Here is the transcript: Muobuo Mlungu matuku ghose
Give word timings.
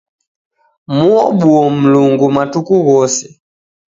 Muobuo 0.95 1.63
Mlungu 1.79 2.27
matuku 2.35 2.73
ghose 2.85 3.25